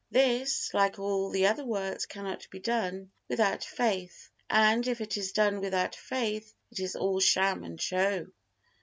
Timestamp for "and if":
4.49-4.99